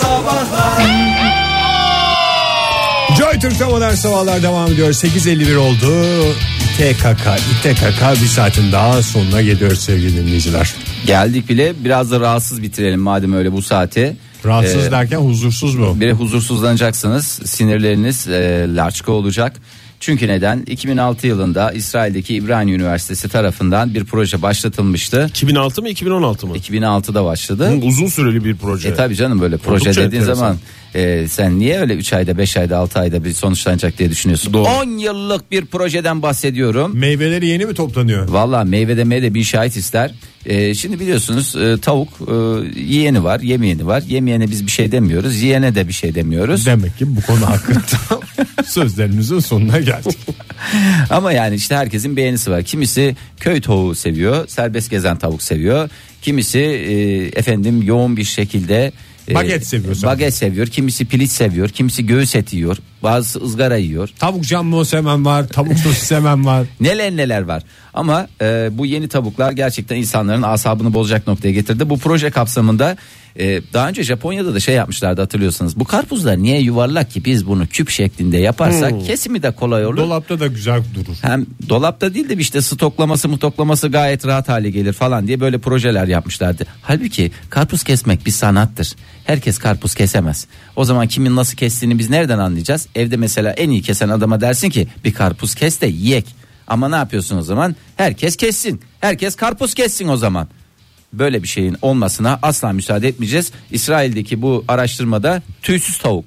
[0.00, 0.82] Sabahlar
[3.18, 4.88] Joy Türk'te modern sabahlar devam ediyor.
[4.88, 5.92] 8.51 oldu.
[6.74, 10.74] İTKK, İTKK bir saatin daha sonuna geliyoruz sevgili dinleyiciler.
[11.06, 14.16] Geldik bile biraz da rahatsız bitirelim madem öyle bu saate.
[14.44, 16.00] Rahatsız Ee, derken huzursuz mu?
[16.00, 17.26] Bir huzursuzlanacaksınız.
[17.44, 19.56] Sinirleriniz e, laçka olacak.
[20.06, 20.62] Çünkü neden?
[20.66, 25.26] 2006 yılında İsrail'deki İbrahim Üniversitesi tarafından bir proje başlatılmıştı.
[25.28, 26.56] 2006 mı 2016 mı?
[26.56, 27.70] 2006'da başladı.
[27.70, 28.88] Hı, Uzun süreli bir proje.
[28.88, 30.34] E tabi canım böyle proje Oldukça dediğin enteresan.
[30.34, 30.56] zaman
[30.96, 34.52] e, sen niye öyle 3 ayda 5 ayda 6 ayda bir sonuçlanacak diye düşünüyorsun.
[34.52, 34.68] Doğru.
[34.68, 36.96] 10 yıllık bir projeden bahsediyorum.
[36.98, 38.28] Meyveleri yeni mi toplanıyor?
[38.28, 40.14] Valla meyve demeye de bir şahit ister.
[40.46, 42.34] E, şimdi biliyorsunuz e, tavuk e,
[42.80, 44.02] yiyeni var yemeyeni var.
[44.08, 45.42] Yemeyene biz bir şey demiyoruz.
[45.42, 46.66] Yiyene de bir şey demiyoruz.
[46.66, 48.20] Demek ki bu konu hakkında
[48.66, 50.18] sözlerimizin sonuna geldik.
[51.10, 52.62] Ama yani işte herkesin beğenisi var.
[52.62, 55.90] Kimisi köy tavuğu seviyor, serbest gezen tavuk seviyor.
[56.22, 58.92] Kimisi e, efendim yoğun bir şekilde
[59.34, 60.16] Baget seviyor sanırım.
[60.16, 60.66] Baget seviyor.
[60.66, 61.68] Kimisi piliç seviyor.
[61.68, 62.76] Kimisi göğüs eti yiyor.
[63.02, 64.08] Bazısı ızgara yiyor.
[64.18, 66.66] Tavuk jambon sevmem var, tavuk sosis sevmem var.
[66.80, 67.62] Neler neler var.
[67.94, 71.90] Ama e, bu yeni tavuklar gerçekten insanların asabını bozacak noktaya getirdi.
[71.90, 72.96] Bu proje kapsamında
[73.38, 75.78] e, daha önce Japonya'da da şey yapmışlardı hatırlıyorsanız.
[75.78, 79.96] Bu karpuzlar niye yuvarlak ki biz bunu küp şeklinde yaparsak kesimi de kolay olur.
[79.96, 81.16] Dolapta da güzel durur.
[81.22, 86.06] Hem dolapta değil de işte stoklaması mutoklaması gayet rahat hale gelir falan diye böyle projeler
[86.08, 86.66] yapmışlardı.
[86.82, 88.94] Halbuki karpuz kesmek bir sanattır.
[89.24, 90.46] Herkes karpuz kesemez.
[90.76, 92.88] O zaman kimin nasıl kestiğini biz nereden anlayacağız?
[92.94, 96.26] Evde mesela en iyi kesen adama dersin ki bir karpuz kes de yiyek.
[96.66, 97.76] Ama ne yapıyorsun o zaman?
[97.96, 98.80] Herkes kessin.
[99.00, 100.48] Herkes karpuz kessin o zaman.
[101.12, 103.52] Böyle bir şeyin olmasına asla müsaade etmeyeceğiz.
[103.70, 106.24] İsrail'deki bu araştırmada tüysüz tavuk.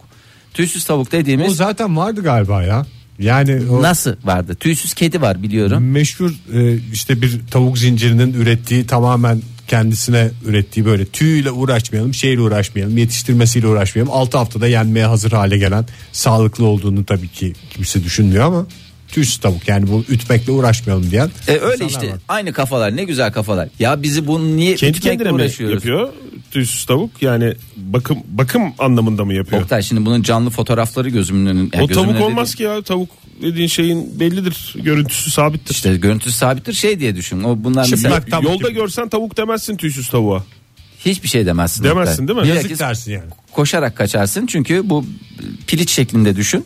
[0.54, 2.86] Tüysüz tavuk O dediğimiz zaten vardı galiba ya.
[3.20, 4.56] Yani o nasıl vardı?
[4.56, 5.84] Tüysüz kedi var biliyorum.
[5.84, 12.98] meşhur e, işte bir tavuk zincirinin ürettiği tamamen kendisine ürettiği böyle tüyle uğraşmayalım, şeyle uğraşmayalım,
[12.98, 14.14] yetiştirmesiyle uğraşmayalım.
[14.14, 18.66] 6 haftada yenmeye hazır hale gelen sağlıklı olduğunu tabii ki kimse düşünmüyor ama
[19.12, 21.30] tüysüz tavuk yani bu ütmekle uğraşmayalım diyen.
[21.48, 22.16] E öyle işte var.
[22.28, 23.70] aynı kafalar ne güzel kafalar.
[23.80, 25.76] Ya bizi bunu niye Kendi ütmekle uğraşıyoruz?
[25.76, 26.10] yapıyor
[26.52, 29.62] tüysüz tavuk yani bakım bakım anlamında mı yapıyor?
[29.62, 31.82] Oktay şimdi bunun canlı fotoğrafları gözümün önünde.
[31.82, 33.10] o tavuk olmaz ki ya tavuk
[33.42, 35.74] dediğin şeyin bellidir görüntüsü sabittir.
[35.74, 37.44] İşte görüntüsü sabittir şey diye düşün.
[37.44, 38.80] O bunlar mesela Çıplak tavuk Yolda gibi.
[38.80, 40.44] görsen tavuk demezsin tüysüz tavuğa.
[41.06, 41.84] hiçbir şey demezsin.
[41.84, 42.46] Demezsin değil mi?
[42.46, 43.30] Bilakis Yazık dersin yani.
[43.52, 45.06] koşarak kaçarsın çünkü bu
[45.68, 46.66] piliç şeklinde düşün.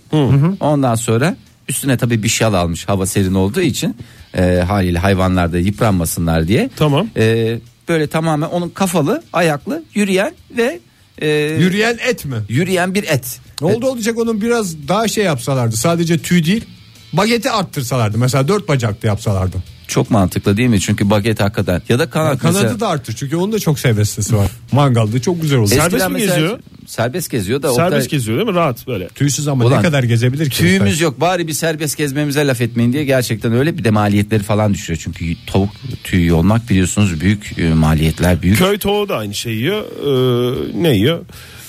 [0.59, 1.35] Ondan sonra
[1.69, 3.95] üstüne tabii bir şal almış hava serin olduğu için
[4.37, 6.69] e, haliyle hayvanlar da yıpranmasınlar diye.
[6.75, 7.07] Tamam.
[7.17, 7.57] E,
[7.89, 10.79] böyle tamamen onun kafalı, ayaklı, yürüyen ve
[11.21, 11.27] e,
[11.59, 12.35] Yürüyen et mi?
[12.49, 13.39] yürüyen bir et.
[13.61, 15.77] Ne oldu olacak onun biraz daha şey yapsalardı.
[15.77, 16.65] Sadece tüy değil
[17.13, 18.17] bageti arttırsalardı.
[18.17, 19.57] Mesela dört bacaklı yapsalardı.
[19.87, 20.81] Çok mantıklı değil mi?
[20.81, 24.35] Çünkü baget hakikaten ya da kanat Kanadı mesela- da arttır çünkü onun da çok sevestisi
[24.37, 24.51] var.
[24.71, 25.65] Mangalda çok güzel olur.
[25.65, 26.59] Eskiden Serbest mi mesela- geziyor?
[26.87, 28.55] Serbest geziyor da Serbest Oktay- geziyor değil mi?
[28.55, 29.07] Rahat böyle.
[29.07, 30.57] Tüysüz ama Ulan, ne kadar gezebilir ki?
[30.57, 34.73] Tüyümüz yok bari bir serbest gezmemize laf etmeyin diye gerçekten öyle bir de maliyetleri falan
[34.73, 34.99] düşüyor.
[35.03, 35.69] Çünkü tavuk
[36.03, 38.57] tüyü olmak biliyorsunuz büyük e, maliyetler büyük.
[38.57, 39.83] Köy tavuğu da aynı şeyi yiyor.
[39.83, 41.19] Ee, ne yiyor?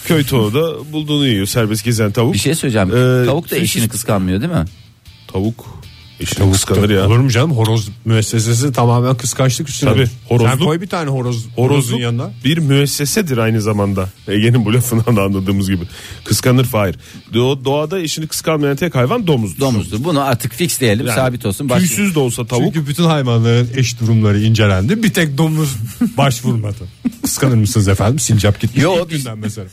[0.07, 1.47] Köy tavuğu da bulduğunu yiyor.
[1.47, 2.35] Serbest gezen tavuk.
[2.35, 2.89] Bir şey söyleyeceğim.
[2.89, 4.65] Ee, tavuk da tüysüz- eşini kıskanmıyor değil mi?
[5.33, 5.84] Tavuk.
[6.21, 7.07] Eşini kıskanır ya.
[7.07, 9.91] Olur mu canım horoz müessesesi tamamen kıskançlık üstüne.
[9.91, 12.31] Tabii, horozlu- Sen koy bir tane horoz, horozun Horozluk yanına.
[12.45, 14.09] bir müessesedir aynı zamanda.
[14.29, 15.85] Ege'nin bu lafından da anladığımız gibi.
[16.25, 16.95] Kıskanır Fahir.
[17.33, 19.61] Do- doğada eşini kıskanmayan tek hayvan domuzdur.
[19.61, 20.05] Domuzdur.
[20.05, 21.69] Bunu artık fixleyelim Yani sabit olsun.
[21.69, 22.75] Başka- Tüysüz de olsa tavuk.
[22.75, 25.03] Çünkü bütün hayvanların eş durumları incelendi.
[25.03, 25.77] Bir tek domuz
[26.17, 26.85] başvurmadı.
[27.23, 28.19] Kıskanır mısınız efendim?
[28.19, 29.67] Sincap gitmiş Yo, ilk biz- günden mesela.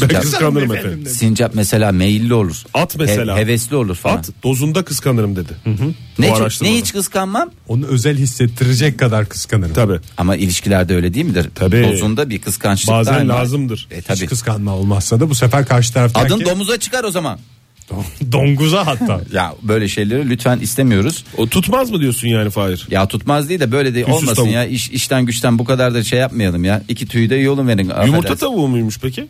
[0.00, 1.06] Ben Sincap- kıskanırım efendim.
[1.06, 2.56] Sincap mesela meyilli olur.
[2.74, 3.36] At mesela.
[3.36, 4.16] He- hevesli olur falan.
[4.16, 5.52] At dozunda kıskanırım dedi.
[5.66, 5.74] ne,
[6.18, 6.74] Bu hiç- araştırmada.
[6.74, 9.74] ne hiç kıskanmam Onu özel hissettirecek kadar kıskanırım.
[9.74, 9.98] Tabii.
[10.16, 11.48] ama ilişkilerde öyle değil midir?
[11.54, 11.88] Tabii.
[11.92, 13.88] Dozunda bir kıskançlık Bazen lazımdır.
[13.90, 14.26] E, Hiç tabii.
[14.26, 17.38] kıskanma olmazsa da bu sefer karşı taraftaki Adın domuza çıkar o zaman.
[18.32, 19.20] donguza hatta.
[19.32, 21.24] Ya böyle şeyleri lütfen istemiyoruz.
[21.36, 22.86] O tutmaz mı diyorsun yani Fahir?
[22.90, 24.52] Ya tutmaz değil de böyle de olmasın tavuk.
[24.52, 24.64] ya.
[24.64, 26.82] İş, işten güçten bu kadar da şey yapmayalım ya.
[26.88, 27.78] İki tüyü de yolun verin.
[27.84, 28.36] Yumurta affedersin.
[28.46, 29.26] tavuğu muymuş peki?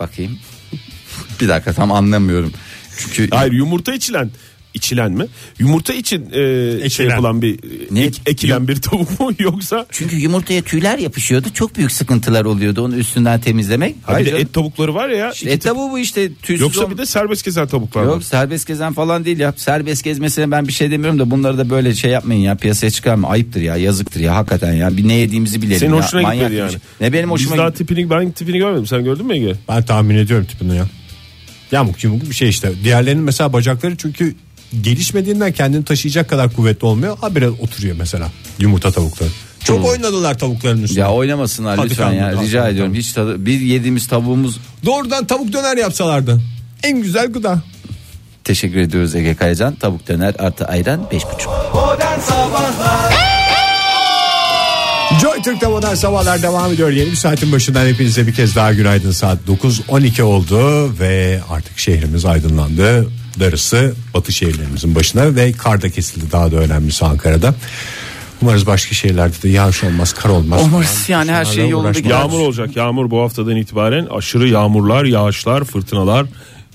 [0.00, 0.38] Bakayım.
[1.40, 2.52] bir dakika tam anlamıyorum.
[3.12, 4.30] Çünkü Hayır yumurta içilen
[4.74, 5.26] içilen mi?
[5.58, 6.30] Yumurta için
[6.84, 7.58] e, şey yapılan bir
[7.90, 8.02] Ne?
[8.04, 11.48] ek- ekilen bir tavuk mu yoksa çünkü yumurtaya tüyler yapışıyordu.
[11.54, 13.94] Çok büyük sıkıntılar oluyordu onu üstünden temizlemek.
[14.02, 15.30] Ha bir Hayır de et tavukları var ya.
[15.30, 18.06] iki E tip- tabi bu işte tüysüz Yoksa bir de serbest gezen tavuklar var.
[18.06, 19.54] Yok serbest gezen falan değil ya.
[19.56, 22.54] Serbest gezmesine ben bir şey demiyorum da bunları da böyle şey yapmayın ya.
[22.54, 23.28] Piyasaya çıkarma.
[23.28, 23.76] Ayıptır ya.
[23.76, 24.34] Yazıktır ya.
[24.36, 24.96] Hakikaten ya.
[24.96, 26.02] Bir ne yediğimizi bilelim Senin ya.
[26.02, 26.70] hoşuna Manyak gitmedi yani.
[26.70, 26.80] şey.
[27.00, 28.86] Ne benim hoşuma Biz daha tipini ben tipini görmedim.
[28.86, 29.54] Sen gördün mü Ege?
[29.68, 30.86] Ben tahmin ediyorum tipini ya.
[31.72, 32.72] Yamuk yumuk bir şey işte.
[32.84, 34.34] Diğerlerinin mesela bacakları çünkü
[34.82, 37.18] gelişmediğinden kendini taşıyacak kadar kuvvetli olmuyor.
[37.18, 38.28] Habire oturuyor mesela
[38.58, 39.30] yumurta tavukları.
[39.64, 41.00] Çok Çok oynadılar tavukların üstüne.
[41.00, 42.94] Ya oynamasınlar Hadi lütfen ya rica kalk ediyorum.
[42.94, 46.40] Hiç tadı, bir yediğimiz tavuğumuz Doğrudan tavuk döner yapsalardı.
[46.82, 47.62] En güzel gıda.
[48.44, 49.74] teşekkür ediyoruz Ege Kayacan.
[49.74, 51.24] Tavuk döner artı ayran 5,5.
[51.74, 53.14] Modern Sabahlar
[55.20, 56.90] Joy Türk'te modern sabahlar devam ediyor.
[56.90, 59.10] Yeni bir saatin başından hepinize bir kez daha günaydın.
[59.10, 63.06] Saat 9.12 oldu ve artık şehrimiz aydınlandı.
[63.40, 67.54] Darısı batı şehirlerimizin başına ve kar da kesildi daha da önemlisi Ankara'da.
[68.42, 70.60] Umarız başka şehirlerde de yağış olmaz, kar olmaz.
[70.64, 72.10] Umarız yani her şey yolunda gider.
[72.10, 72.76] Yağmur olacak.
[72.76, 76.26] Yağmur bu haftadan itibaren aşırı yağmurlar, yağışlar, fırtınalar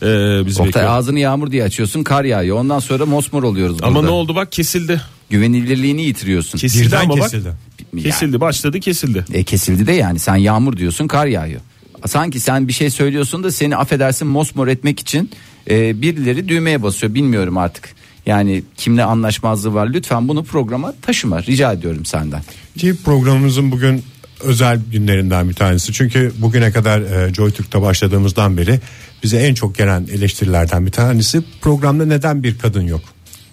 [0.01, 0.89] e, bizi Oktay bekliyor.
[0.89, 2.57] ağzını yağmur diye açıyorsun kar yağıyor.
[2.57, 4.07] Ondan sonra mosmor oluyoruz Ama burada.
[4.07, 5.01] ne oldu bak kesildi.
[5.29, 6.57] Güvenilirliğini yitiriyorsun.
[6.59, 7.49] Kesildi Birden ama kesildi.
[7.93, 8.03] bak.
[8.03, 9.25] Kesildi başladı kesildi.
[9.33, 11.61] E kesildi de yani sen yağmur diyorsun kar yağıyor.
[12.05, 15.31] Sanki sen bir şey söylüyorsun da seni affedersin mosmor etmek için
[15.69, 17.89] e, birileri düğmeye basıyor bilmiyorum artık.
[18.25, 22.41] Yani kimle anlaşmazlığı var lütfen bunu programa taşıma rica ediyorum senden.
[22.77, 24.03] Ki programımızın bugün
[24.43, 25.93] özel günlerinden bir tanesi.
[25.93, 28.79] Çünkü bugüne kadar e, Joy Türk'te başladığımızdan beri
[29.23, 33.01] bize en çok gelen eleştirilerden bir tanesi programda neden bir kadın yok?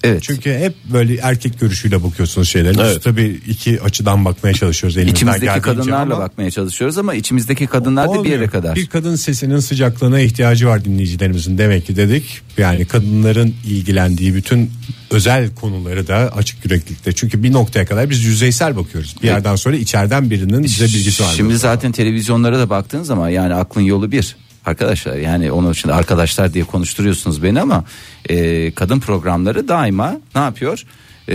[0.02, 0.22] Evet.
[0.22, 2.78] Çünkü hep böyle erkek görüşüyle bakıyorsunuz şeylerin.
[2.78, 2.96] Evet.
[2.96, 8.08] Biz tabii iki açıdan bakmaya çalışıyoruz elimizden İçimizdeki kadınlarla ama bakmaya çalışıyoruz ama içimizdeki kadınlar
[8.08, 8.76] da bir yere kadar.
[8.76, 12.40] Bir kadın sesinin sıcaklığına ihtiyacı var dinleyicilerimizin demek ki dedik.
[12.58, 14.70] Yani kadınların ilgilendiği bütün
[15.10, 17.12] özel konuları da açık yüreklilikte.
[17.12, 19.16] Çünkü bir noktaya kadar biz yüzeysel bakıyoruz.
[19.22, 21.32] Bir yerden sonra içeriden birinin bize bilgisi var.
[21.36, 24.36] Şimdi zaten televizyonlara da baktığın zaman yani aklın yolu bir.
[24.66, 27.84] Arkadaşlar yani onun için arkadaşlar diye konuşturuyorsunuz beni ama
[28.28, 30.82] e, kadın programları daima ne yapıyor?
[31.28, 31.34] E,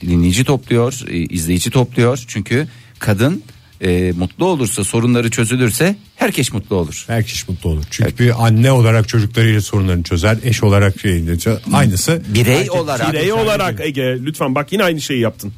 [0.00, 2.24] dinleyici topluyor, e, izleyici topluyor.
[2.28, 2.68] Çünkü
[2.98, 3.42] kadın
[3.80, 7.04] e, mutlu olursa, sorunları çözülürse herkes mutlu olur.
[7.06, 7.84] Herkes mutlu olur.
[7.90, 10.36] Çünkü bir anne olarak çocuklarıyla sorunlarını çözer.
[10.44, 11.62] Eş olarak şeyini çözer.
[11.72, 12.22] Aynısı.
[12.34, 15.52] Birey Erkek- olarak Birey olarak Ege lütfen bak yine aynı şeyi yaptın.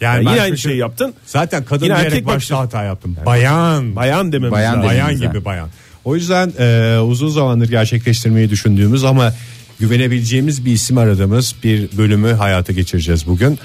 [0.00, 1.14] Yani Yani yine aynı şeyi yaptın.
[1.26, 3.16] Zaten kadın Yine diyerek erkek başta hata yaptım.
[3.26, 3.96] Bayan.
[3.96, 4.88] Bayan dememiz Bayan lazım.
[4.90, 5.68] Bayan gibi bayan.
[6.04, 9.34] O yüzden e, uzun zamandır gerçekleştirmeyi düşündüğümüz ama
[9.80, 13.58] güvenebileceğimiz bir isim aradığımız bir bölümü hayata geçireceğiz bugün.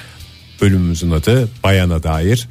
[0.62, 2.48] Bölümümüzün adı Bayana dair.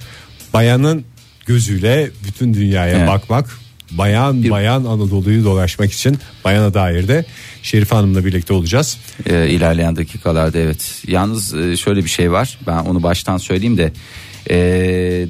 [0.55, 1.05] Bayanın
[1.47, 3.09] gözüyle bütün dünyaya Evet.
[3.09, 3.51] bakmak,
[3.91, 7.25] bayan Bir- bayan Anadolu'yu dolaşmak için Bayana dair de
[7.63, 8.97] Şerife Hanım'la birlikte olacağız.
[9.27, 11.03] e, ilerleyen dakikalarda evet.
[11.07, 12.59] Yalnız e, şöyle bir şey var.
[12.67, 13.93] Ben onu baştan söyleyeyim de
[14.51, 14.57] e,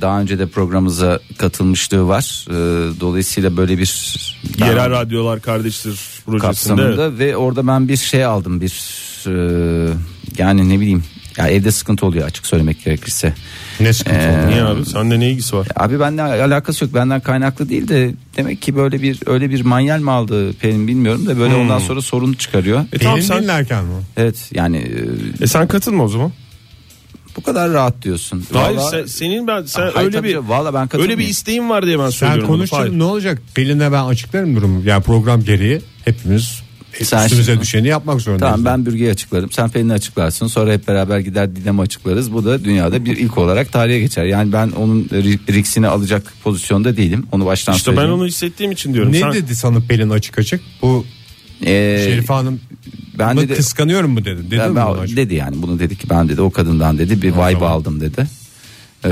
[0.00, 2.46] daha önce de programımıza katılmışlığı var.
[2.50, 2.54] E,
[3.00, 4.16] dolayısıyla böyle bir
[4.58, 6.38] Yerel radyolar kardeştir projesinde.
[6.46, 8.72] kapsamında ve orada ben bir şey aldım bir
[9.26, 9.32] e,
[10.38, 11.04] yani ne bileyim
[11.38, 13.34] ya evde sıkıntı oluyor açık söylemek gerekirse.
[13.80, 14.48] Ne sıkıntı Ee, oldu?
[14.50, 14.86] Niye abi?
[14.86, 15.68] Sende ne ilgisi var?
[15.76, 20.00] Abi benden alakası yok benden kaynaklı değil de demek ki böyle bir öyle bir manyel
[20.00, 21.60] mi aldı Pelin bilmiyorum da böyle Hmm.
[21.60, 22.84] ondan sonra sorun çıkarıyor.
[22.92, 23.94] E tamam Pelin sen, dinlerken mi?
[24.16, 24.76] Evet yani
[25.40, 26.32] e, e sen katılma o zaman.
[27.36, 28.44] Bu kadar rahat diyorsun.
[28.52, 31.70] Hayır Vallahi- sen- senin ben sen Hayır, öyle bir canım, vallahi ben öyle bir isteğin
[31.70, 32.48] var diye ben Sen söylüyorum.
[32.48, 32.56] bunu.
[32.56, 32.84] konuş Hayır.
[32.84, 33.42] canım, ne olacak?
[33.54, 34.82] Pelin'e ben açıklarım durumu.
[34.84, 36.60] Yani program gereği hepimiz
[37.02, 38.54] Sen üstümüze şimdi- düşeni yapmak zorundayız.
[38.54, 39.50] Tamam ben bürgeyi açıklarım.
[39.52, 40.46] Sen Pelin'i açıklarsın.
[40.46, 42.32] Sonra hep beraber gider Didem'i açıklarız.
[42.32, 44.24] Bu da dünyada bir ilk olarak tarihe geçer.
[44.24, 47.26] Yani ben onun ri- riksini alacak pozisyonda değilim.
[47.32, 48.18] Onu baştan İşte ben söyleyeyim.
[48.20, 49.12] onu hissettiğim için diyorum.
[49.12, 50.60] Ne Sen- dedi sana Pelin açık açık?
[50.82, 51.04] Bu
[51.62, 52.60] Ee, Şerife Hanım
[53.18, 54.50] ben dedi, kıskanıyorum mu dedi?
[54.50, 57.28] Dedi ben- mi ben- dedi yani bunu dedi ki ben dedi o kadından dedi bir
[57.32, 57.70] vibe zaman.
[57.70, 58.26] aldım dedi.
[59.04, 59.08] Ee,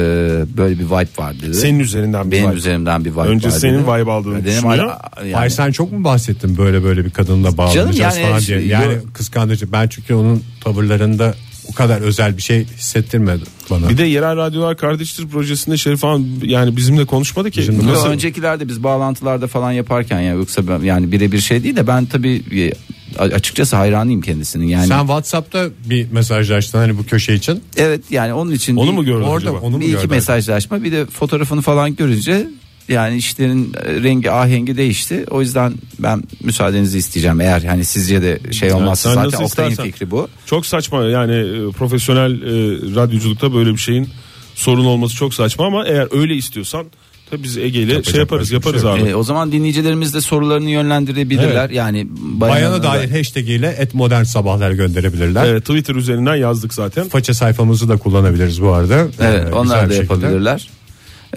[0.56, 1.54] böyle bir vibe var dedi.
[1.54, 2.56] Senin üzerinden bir Benim vibe.
[2.58, 3.82] üzerimden bir vibe Önce var senin dedi.
[3.82, 4.92] vibe aldığını Benim düşünüyor.
[5.20, 8.60] yani- Hayır sen çok mu bahsettin böyle böyle bir kadınla bağlanacağız Canım yani falan diye.
[8.66, 9.72] Yani kıskandırıcı.
[9.72, 11.34] Ben çünkü onun tavırlarında
[11.70, 13.88] o kadar özel bir şey hissettirmedi bana.
[13.88, 17.60] Bir de yerel radyolar kardeştir projesinde Şerif Hanım yani bizimle konuşmadı ki.
[17.60, 18.08] Yo, Nasıl?
[18.08, 22.42] öncekilerde biz bağlantılarda falan yaparken ya yoksa ben, yani birebir şey değil de ben tabii
[22.52, 22.72] e,
[23.18, 24.86] açıkçası hayranıyım kendisinin yani.
[24.86, 27.60] Sen WhatsApp'ta bir mesajlaştın hani bu köşe için.
[27.76, 29.66] Evet yani onun için Onu bir- mu gördün Orada acaba?
[29.66, 30.10] onu mu bir iki gördün?
[30.10, 32.46] mesajlaşma bir de fotoğrafını falan görünce
[32.88, 35.24] yani işlerin e, rengi ahengi değişti.
[35.30, 39.92] O yüzden ben müsaadenizi isteyeceğim eğer hani sizce de şey olmazsa sen zaten Oktay'ın istersen.
[39.92, 40.28] fikri bu.
[40.46, 42.46] Çok saçma yani e, profesyonel e,
[42.94, 44.08] radyoculukta böyle bir şeyin
[44.54, 46.86] sorun olması çok saçma ama eğer öyle istiyorsan
[47.30, 49.00] tabii biz Ege ile şey yaparız bir yaparız şey abi.
[49.00, 51.70] E, o zaman dinleyicilerimiz de sorularını yönlendirebilirler.
[51.70, 55.46] Yani Bayana dair hashtag ile et modern sabahlar gönderebilirler.
[55.46, 57.08] Evet, Twitter üzerinden yazdık zaten.
[57.08, 59.06] Faça sayfamızı da kullanabiliriz bu arada.
[59.20, 60.60] Evet Ee, onlar da bir şekilde.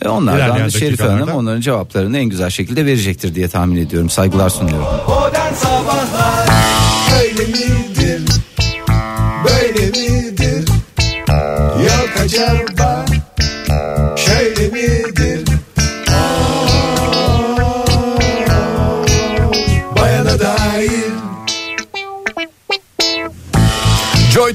[0.06, 4.10] E, onlardan Şerife dakikalarda- Hanım onların cevaplarını en güzel şekilde verecektir diye tahmin ediyorum.
[4.10, 4.86] Saygılar sunuyorum.
[5.08, 6.57] Modern Sabahlar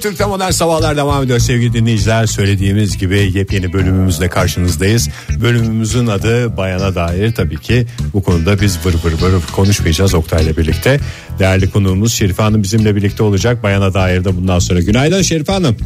[0.03, 2.27] Türk'te modern sabahlar devam ediyor sevgili dinleyiciler.
[2.27, 5.09] Söylediğimiz gibi yepyeni bölümümüzle karşınızdayız.
[5.41, 11.01] Bölümümüzün adı Bayana dair tabii ki bu konuda biz vır vır vır konuşmayacağız Oktay'la birlikte.
[11.39, 13.63] Değerli konuğumuz Şerife Hanım bizimle birlikte olacak.
[13.63, 14.81] Bayana dair de bundan sonra.
[14.81, 15.77] Günaydın Şerife Hanım.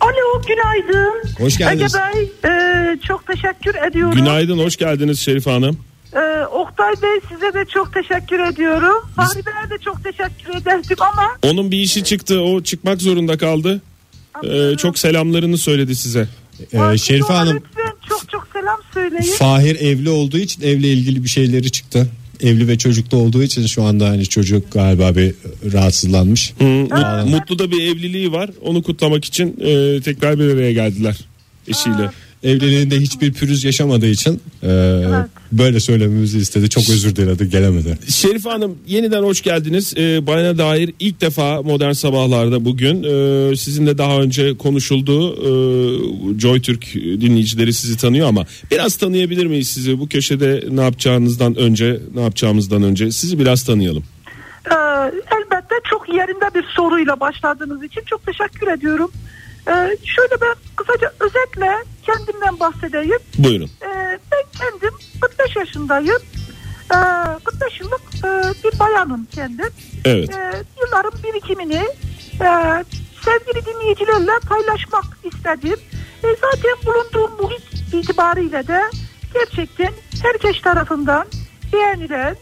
[0.00, 1.14] Alo günaydın.
[1.38, 1.94] Hoş geldiniz.
[1.94, 4.14] Ege Bey e, çok teşekkür ediyorum.
[4.14, 5.78] Günaydın hoş geldiniz Şerife Hanım.
[6.12, 9.08] E, Oktay Bey size de çok teşekkür ediyorum.
[9.16, 13.80] Fahri Bey'e de çok teşekkür ederdim ama Onun bir işi çıktı o çıkmak zorunda kaldı.
[14.44, 16.28] Ee, çok selamlarını söyledi size.
[16.72, 19.32] Ee, Şerife Hanım Lütfen çok çok selam söyleyin.
[19.36, 22.08] Fahir evli olduğu için evle ilgili bir şeyleri çıktı.
[22.40, 25.34] Evli ve çocuklu olduğu için şu anda hani çocuk galiba bir
[25.72, 26.52] rahatsızlanmış.
[26.60, 28.50] Mut- Mutlu da bir evliliği var.
[28.62, 31.16] Onu kutlamak için e, tekrar bir araya geldiler
[31.68, 32.10] eşiyle.
[32.42, 34.68] Evliliğinde hiçbir pürüz yaşamadığı için e,
[35.52, 36.68] böyle söylememizi istedi.
[36.68, 37.98] Çok özür diledi gelemedi.
[38.08, 39.94] Şerife Hanım yeniden hoş geldiniz.
[39.96, 45.34] Ee, bayana dair ilk defa modern sabahlarda bugün e, sizinle daha önce konuşuldu.
[45.34, 50.00] E, Joy Türk dinleyicileri sizi tanıyor ama biraz tanıyabilir miyiz sizi?
[50.00, 54.04] Bu köşede ne yapacağınızdan önce, ne yapacağımızdan önce sizi biraz tanıyalım.
[54.70, 54.74] E,
[55.36, 59.10] elbette çok yerinde bir soruyla başladığınız için çok teşekkür ediyorum.
[59.68, 59.72] E,
[60.04, 63.18] şöyle ben kısaca özetle kendimden bahsedeyim.
[63.38, 63.70] Buyurun.
[63.82, 66.22] Ee, ben kendim 45 yaşındayım.
[66.92, 66.98] Ee,
[67.44, 68.28] 45 yıllık e,
[68.64, 69.70] bir bayanım kendim.
[70.04, 70.30] Evet.
[70.30, 71.86] Ee, yılların birikimini
[72.40, 72.48] e,
[73.24, 75.78] sevgili dinleyicilerle paylaşmak istedim.
[76.24, 78.82] E, zaten bulunduğum muhit itibariyle de
[79.34, 79.92] gerçekten
[80.22, 81.26] herkes tarafından
[81.72, 82.36] beğenilen,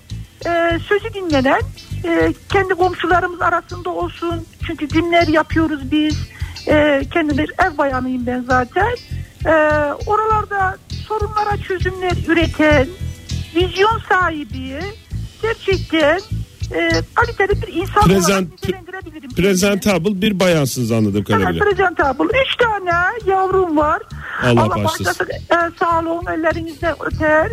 [0.47, 1.61] e, sözü dinlenen,
[2.04, 4.47] e, kendi komşularımız arasında olsun.
[4.66, 6.16] Çünkü günler yapıyoruz biz.
[6.68, 8.97] E, kendim bir ev bayanıyım ben zaten.
[9.47, 9.50] E,
[10.06, 10.76] oralarda
[11.09, 12.87] sorunlara çözümler üreten,
[13.56, 14.80] vizyon sahibi,
[15.42, 16.21] gerçekten
[16.75, 19.30] e, kaliteli bir insan Prezent- olarak nitelendirebilirim.
[19.30, 21.64] Presentable bir bayansınız anladığım Evet, kadarıyla.
[21.64, 22.25] presentable.
[22.25, 22.90] Üç tane
[23.26, 24.02] yavrum var.
[24.42, 24.85] Allah bağışlasın.
[25.06, 25.26] bağışlasın.
[25.30, 27.49] E, sağ olun ellerinizde öter.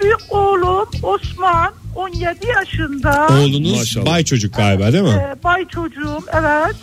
[0.00, 3.26] Büyük oğlum Osman 17 yaşında.
[3.30, 4.06] Oğlunuz Maşallah.
[4.06, 5.10] bay çocuk galiba değil mi?
[5.40, 6.76] E, bay çocuğum evet.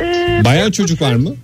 [0.00, 1.34] E, Bayan çocuk var mı?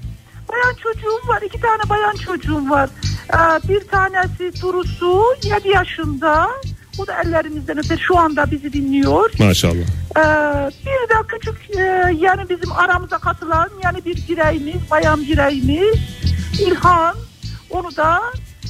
[0.52, 1.42] Bayan çocuğum var.
[1.42, 2.88] iki tane bayan çocuğum var.
[3.34, 6.48] Ee, bir tanesi Durusu 7 yaşında.
[6.98, 7.98] O da ellerinizden öper.
[8.08, 9.30] Şu anda bizi dinliyor.
[9.38, 9.75] Maşallah.
[10.16, 11.82] Ee, bir de küçük e,
[12.20, 15.96] yani bizim aramıza katılan yani bir bireyimiz, bayan bireyimiz
[16.60, 17.16] İlhan.
[17.70, 18.20] Onu da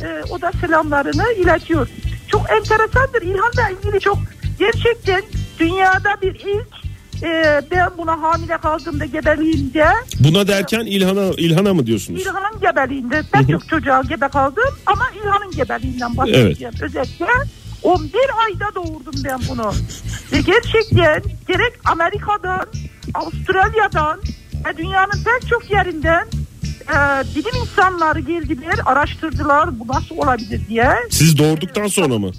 [0.02, 1.88] e, o da selamlarını iletiyor.
[2.28, 3.22] Çok enteresandır.
[3.22, 4.18] İlhan'la ilgili çok
[4.58, 5.22] gerçekten
[5.58, 6.85] dünyada bir ilk.
[7.22, 9.86] E, ben buna hamile kaldığımda gebeliğimde
[10.20, 12.22] Buna derken İlhan'a İlhan'a mı diyorsunuz?
[12.22, 16.74] İlhan'ın gebeliğinde ben çok çocuğa gebe kaldım ama İlhan'ın gebeliğinden bahsedeceğim.
[16.82, 17.26] Özellikle
[17.82, 18.12] 11
[18.46, 19.72] ayda doğurdum ben bunu.
[20.32, 22.66] Ve gerçekten gerek Amerika'dan,
[23.14, 24.20] Avustralya'dan
[24.66, 26.26] ve dünyanın pek çok yerinden
[26.88, 26.96] e,
[27.36, 30.90] bilim insanları geldiler, araştırdılar bu nasıl olabilir diye.
[31.10, 32.32] Siz doğurduktan sonra mı?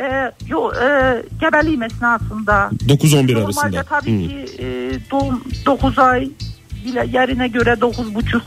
[0.00, 2.70] E, yo, e, gebeliğim esnasında.
[2.88, 3.82] 9-11 Normalde arasında.
[3.82, 4.28] tabii Hmm.
[4.28, 4.66] ki e,
[5.10, 6.28] doğum 9 ay
[6.84, 8.42] bile yerine göre dokuz buçuk.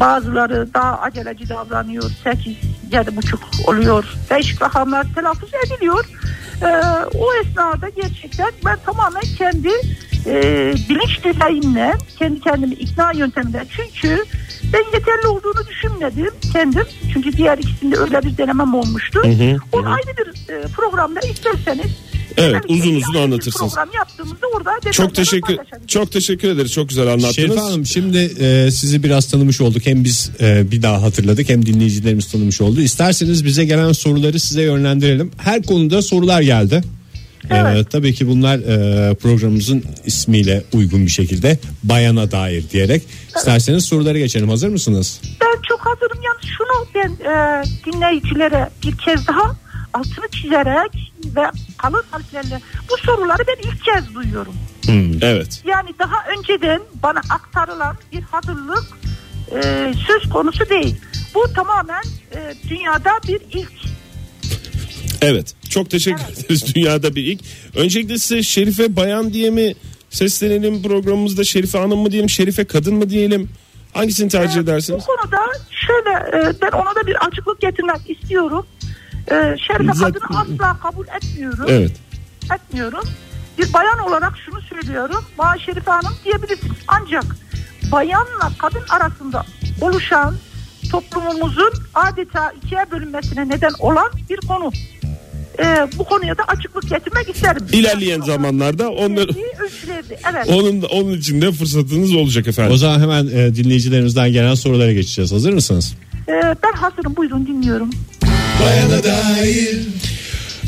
[0.00, 2.10] Bazıları daha aceleci davranıyor.
[2.24, 2.56] 8
[2.92, 4.04] yedi buçuk oluyor.
[4.30, 6.04] Değişik rakamlar telaffuz ediliyor.
[6.62, 6.66] E,
[7.18, 9.68] o esnada gerçekten ben tamamen kendi
[10.26, 14.24] e, bilinç düzeyimle kendi kendimi ikna yöntemiyle çünkü
[14.72, 16.84] ben yeterli olduğunu düşünmedim kendim.
[17.12, 19.20] Çünkü diğer ikisinde öyle bir denemem olmuştu.
[19.24, 21.90] hı, Onu ayrı bir e, programda isterseniz
[22.36, 23.74] Evet, Tabii uzun uzun anlatırsınız.
[23.74, 25.56] Program yaptığımızda orada Çok teşekkür
[25.86, 26.72] çok teşekkür ederiz.
[26.72, 27.34] Çok güzel anlattınız.
[27.36, 29.86] Şerife Hanım şimdi e, sizi biraz tanımış olduk.
[29.86, 32.80] Hem biz e, bir daha hatırladık hem dinleyicilerimiz tanımış oldu.
[32.80, 35.30] İsterseniz bize gelen soruları size yönlendirelim.
[35.36, 36.82] Her konuda sorular geldi.
[37.50, 37.90] Evet.
[37.90, 43.02] tabii ki bunlar e, programımızın ismiyle uygun bir şekilde bayana dair diyerek.
[43.36, 44.48] İsterseniz sorulara geçelim.
[44.48, 45.20] Hazır mısınız?
[45.40, 46.18] Ben çok hazırım.
[46.22, 49.56] Yani şunu ben e, dinleyicilere bir kez daha
[49.94, 52.60] altını çizerek ve kalın harflerle
[52.90, 54.54] bu soruları ben ilk kez duyuyorum.
[55.22, 55.62] Evet.
[55.66, 58.84] Yani daha önceden bana aktarılan bir hazırlık
[59.54, 60.96] e, söz konusu değil.
[61.34, 63.72] Bu tamamen e, dünyada bir ilk.
[65.22, 65.54] Evet.
[65.76, 66.74] Çok teşekkür ederiz.
[66.74, 67.40] Dünyada bir ilk.
[67.74, 69.74] Öncelikle size Şerife Bayan diye mi
[70.10, 73.48] seslenelim programımızda Şerife Hanım mı diyelim Şerife Kadın mı diyelim?
[73.94, 75.04] Hangisini tercih Bu edersiniz?
[75.06, 75.38] konuda
[75.70, 76.10] şöyle
[76.48, 78.66] e, ben ona da bir açıklık getirmek istiyorum.
[79.30, 79.34] E,
[79.66, 81.64] Şerife Zaten- kadını asla kabul etmiyorum.
[81.68, 81.92] Evet.
[82.54, 83.04] etmiyorum.
[83.58, 85.24] Bir bayan olarak şunu söylüyorum.
[85.38, 86.76] Bana Şerife Hanım diyebilirsiniz.
[86.88, 87.24] Ancak
[87.92, 89.44] bayanla kadın arasında
[89.80, 90.34] oluşan
[90.92, 94.72] toplumumuzun adeta ikiye bölünmesine neden olan bir konu.
[95.58, 97.66] E, bu konuya da açıklık getirmek isterim.
[97.72, 99.30] İlerleyen zamanlarda onları.
[100.32, 100.48] Evet.
[100.48, 102.72] onun onun için de fırsatınız olacak efendim.
[102.72, 105.32] O zaman hemen e, dinleyicilerimizden gelen sorulara geçeceğiz.
[105.32, 105.94] Hazır mısınız?
[106.28, 107.90] E, ben hazırım buyurun dinliyorum.
[108.62, 109.78] Bayana dair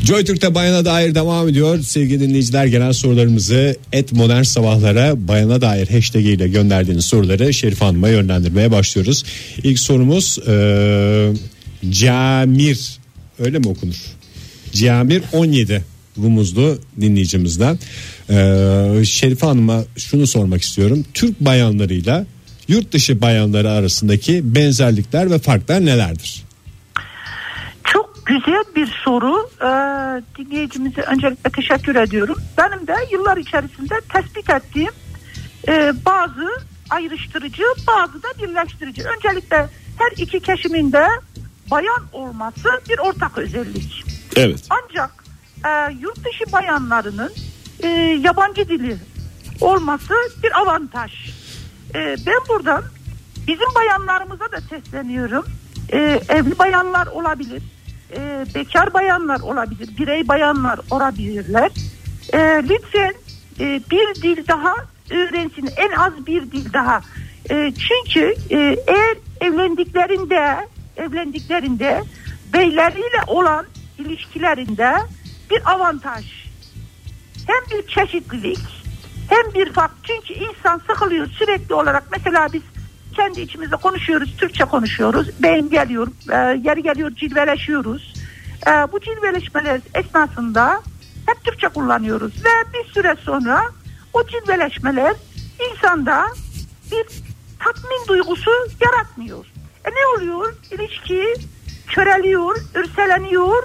[0.05, 1.81] Joy Türk'te bayana dair devam ediyor.
[1.81, 8.09] Sevgili dinleyiciler gelen sorularımızı et modern sabahlara bayana dair hashtag ile gönderdiğiniz soruları Şerif Hanım'a
[8.09, 9.23] yönlendirmeye başlıyoruz.
[9.63, 11.31] İlk sorumuz e,
[11.89, 12.99] Camir
[13.39, 13.95] öyle mi okunur?
[14.71, 15.83] Camir 17
[16.17, 17.79] Rumuzlu dinleyicimizden.
[18.29, 21.05] E, Şerif Hanım'a şunu sormak istiyorum.
[21.13, 22.25] Türk bayanlarıyla
[22.67, 26.43] yurt dışı bayanları arasındaki benzerlikler ve farklar nelerdir?
[27.83, 29.49] Çok güzel bir soru.
[29.61, 32.35] Ee, dinleyicimize öncelikle teşekkür ediyorum.
[32.57, 34.91] Benim de yıllar içerisinde tespit ettiğim
[35.67, 36.47] e, bazı
[36.89, 39.03] ayrıştırıcı, bazı da birleştirici.
[39.03, 41.07] Öncelikle her iki keşimin de
[41.71, 44.03] bayan olması bir ortak özellik.
[44.39, 44.67] Evet.
[44.69, 45.11] Ancak
[45.65, 47.31] e, yurt dışı bayanlarının
[47.83, 47.87] e,
[48.23, 48.97] yabancı dili
[49.61, 51.11] olması bir avantaj.
[51.95, 52.83] E, ben buradan
[53.47, 55.45] bizim bayanlarımıza da sesleniyorum.
[55.89, 55.97] E,
[56.29, 57.63] evli bayanlar olabilir,
[58.15, 61.71] e, bekar bayanlar olabilir, birey bayanlar olabilirler.
[62.33, 63.13] E, lütfen
[63.59, 64.75] e, bir dil daha
[65.09, 67.01] öğrensin, en az bir dil daha.
[67.49, 70.67] E, çünkü e, eğer evlendiklerinde
[70.97, 72.03] evlendiklerinde
[72.53, 73.65] beyleriyle olan
[73.99, 74.97] ilişkilerinde
[75.49, 76.25] bir avantaj
[77.47, 78.59] hem bir çeşitlilik
[79.29, 82.61] hem bir fark çünkü insan sıkılıyor sürekli olarak mesela biz
[83.15, 88.19] kendi içimizde konuşuyoruz Türkçe konuşuyoruz beyin geliyor e, yeri geliyor cilveleşiyoruz
[88.67, 90.81] E, bu cilveleşmeler esnasında
[91.25, 93.61] hep Türkçe kullanıyoruz ve bir süre sonra
[94.13, 95.15] o cilveleşmeler
[95.71, 96.27] insanda
[96.91, 97.05] bir
[97.59, 98.51] tatmin duygusu
[98.81, 99.45] yaratmıyor.
[99.85, 100.55] E ne oluyor?
[100.71, 101.33] İlişki
[101.87, 103.63] köreliyor, ürseleniyor.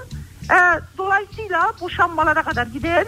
[0.51, 0.57] E,
[0.97, 3.05] dolayısıyla boşanmalara kadar giden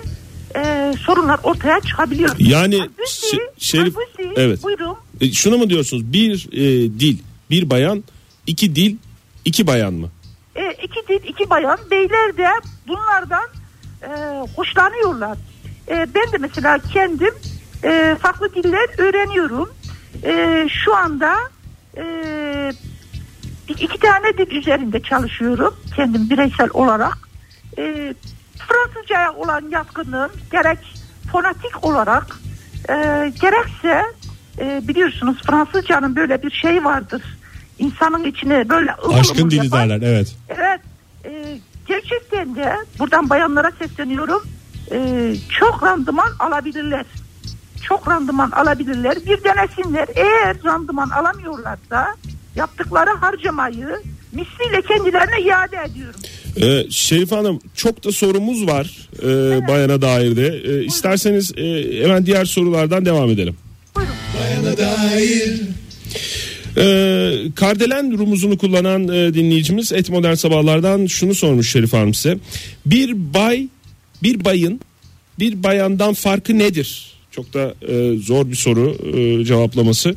[0.56, 2.36] e, sorunlar ortaya çıkabiliyor.
[2.40, 4.64] Yani Halbuki- Ş- Şerif- halbuki- evet.
[4.64, 4.96] Buyurun.
[5.22, 6.14] E, şunu mu diyorsunuz?
[6.14, 6.60] Bir e,
[7.00, 7.18] dil,
[7.50, 8.04] bir bayan,
[8.48, 8.96] iki dil,
[9.46, 10.10] iki bayan mı?
[10.56, 11.80] E, iki dil, iki bayan.
[11.92, 12.48] Beyler de
[12.88, 13.46] bunlardan
[14.04, 14.08] e,
[14.56, 15.38] hoşlanıyorlar.
[15.90, 17.34] E, ben de mesela kendim
[17.84, 19.70] e, farklı diller öğreniyorum.
[20.24, 21.36] E, şu anda
[21.98, 22.04] e,
[23.70, 25.76] iki tane dil üzerinde çalışıyorum.
[25.96, 27.27] Kendim bireysel olarak.
[27.78, 28.14] E,
[28.68, 30.80] Fransızcaya olan yatkınlığım gerek
[31.32, 32.40] fonetik olarak
[32.90, 32.94] e,
[33.42, 34.04] gerekse
[34.60, 37.22] e, biliyorsunuz Fransızcanın böyle bir şey vardır.
[37.80, 40.36] İnsanın içine böyle Aşkın dili yapan- derler evet.
[40.50, 40.82] Evet.
[41.26, 44.44] e, gerçekten de buradan bayanlara sesleniyorum.
[44.92, 47.06] E, çok randıman alabilirler.
[47.84, 49.16] Çok randıman alabilirler.
[49.26, 50.08] Bir denesinler.
[50.16, 52.16] Eğer randıman alamıyorlarsa
[52.56, 56.20] yaptıkları harcamayı misliyle kendilerine iade ediyorum.
[56.62, 59.28] Ee, Şerif Hanım çok da sorumuz var e,
[59.68, 60.62] bayana dair de.
[60.66, 63.56] E, isterseniz e, hemen diğer sorulardan devam edelim.
[63.96, 64.14] Buyurun.
[64.40, 65.62] bayana dair
[66.80, 72.38] Ee, Kardelen rumuzunu kullanan e, dinleyicimiz Et Modern Sabahlardan şunu sormuş Şerif Hanım size.
[72.86, 73.68] Bir bay,
[74.24, 74.82] bir bayın
[75.40, 77.18] bir bayandan farkı nedir?
[77.32, 80.16] Çok da e, zor bir soru e, cevaplaması.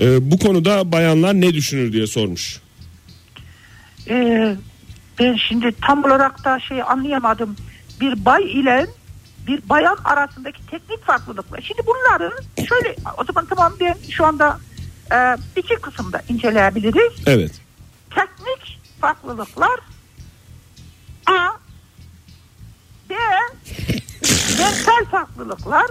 [0.00, 2.60] E, bu konuda bayanlar ne düşünür diye sormuş.
[4.08, 4.56] Ee,
[5.18, 7.56] ben şimdi tam olarak da şey anlayamadım.
[8.00, 8.86] Bir bay ile
[9.46, 11.60] bir bayan arasındaki teknik farklılıklar.
[11.60, 12.32] Şimdi bunları
[12.68, 14.58] şöyle o zaman tamam ben şu anda
[15.12, 17.12] e, iki kısımda inceleyebiliriz.
[17.26, 17.52] Evet.
[18.10, 19.80] Teknik farklılıklar
[21.26, 21.48] A
[23.10, 23.14] B
[24.58, 25.86] mental farklılıklar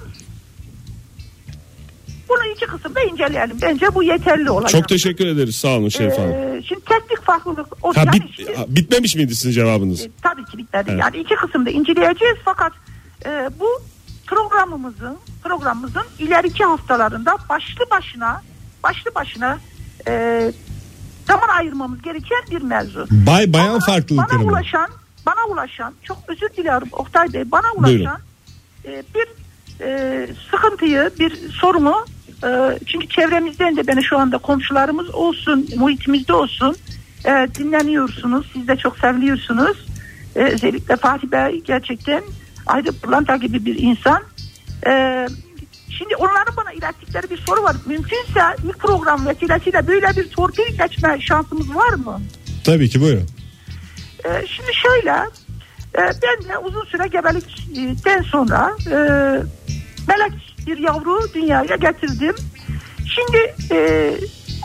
[2.31, 3.57] bunu iki kısımda inceleyelim.
[3.61, 4.71] Bence bu yeterli olacak.
[4.71, 5.55] Çok teşekkür ederiz.
[5.55, 6.31] Sağ olun Şerif Hanım.
[6.31, 10.01] Ee, şimdi teknik farklılık o Ha, yani bit- şimdi- bitmemiş miydi sizin cevabınız?
[10.01, 10.89] e, tabii ki bitmedi.
[10.91, 11.01] Evet.
[11.01, 12.71] Yani iki kısımda inceleyeceğiz fakat
[13.25, 13.67] e, bu
[14.27, 18.41] programımızın programımızın ileriki haftalarında başlı başına
[18.83, 19.59] başlı başına
[20.07, 20.51] e,
[21.27, 23.07] zaman ayırmamız gereken bir mevzu.
[23.11, 24.87] Bay bayan Bana- farklılıkları Bana ulaşan,
[25.25, 28.01] bana ulaşan çok özür dilerim Oktay Bey bana Buyurun.
[28.05, 28.21] ulaşan
[28.85, 29.27] e, bir
[29.85, 32.05] e, sıkıntıyı bir sorunu
[32.43, 36.75] e, çünkü çevremizden de beni şu anda komşularımız olsun muhitimizde olsun
[37.25, 39.77] e, dinleniyorsunuz siz de çok seviliyorsunuz
[40.36, 42.23] E, özellikle Fatih Bey gerçekten
[42.65, 44.23] ayrı pırlanta gibi bir insan
[44.88, 45.27] E,
[45.89, 51.17] şimdi onların bana ilettikleri bir soru var mümkünse ilk program vesilesiyle böyle bir torpil geçme
[51.21, 52.21] şansımız var mı?
[52.63, 53.27] Tabii ki buyurun.
[54.25, 55.12] Ee, şimdi şöyle
[55.97, 58.95] e, ben de uzun süre gebelikten sonra e,
[60.08, 62.36] melek bir yavru dünyaya getirdim.
[62.97, 64.12] Şimdi e,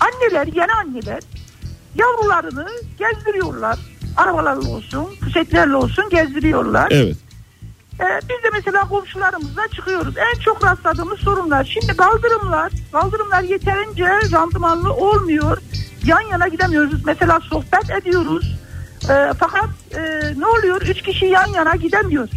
[0.01, 1.23] anneler yeni anneler
[1.95, 3.79] yavrularını gezdiriyorlar.
[4.17, 6.89] arabalarla olsun, pusetlerle olsun gezdiriyorlar.
[6.91, 7.17] Evet.
[8.01, 10.15] Ee, biz de mesela komşularımızla çıkıyoruz.
[10.17, 11.65] En çok rastladığımız sorunlar.
[11.65, 15.59] Şimdi kaldırımlar, kaldırımlar yeterince randımanlı olmuyor.
[16.05, 17.07] Yan yana gidemiyoruz.
[17.07, 18.57] Mesela sohbet ediyoruz.
[19.11, 20.01] Ee, fakat e,
[20.39, 20.83] ne oluyor?
[20.83, 22.31] Üç kişi yan yana gidemiyoruz.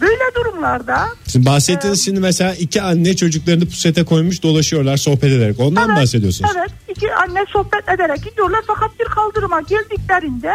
[0.00, 5.60] Böyle durumlarda Şimdi bahsettiğiniz şimdi mesela iki anne çocuklarını pusete koymuş dolaşıyorlar sohbet ederek.
[5.60, 6.50] Ondan mı Evet, bahsediyorsunuz?
[6.56, 10.54] Evet iki anne sohbet ederek gidiyorlar fakat bir kaldırıma geldiklerinde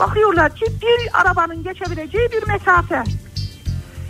[0.00, 3.04] bakıyorlar ki bir arabanın geçebileceği bir mesafe.